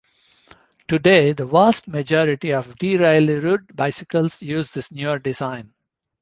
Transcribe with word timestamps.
Today 0.87 1.31
the 1.33 1.45
vast 1.45 1.87
majority 1.87 2.53
of 2.53 2.73
derailleured 2.79 3.75
bicycles 3.75 4.41
use 4.41 4.71
this 4.71 4.91
newer 4.91 5.19
design. 5.19 5.75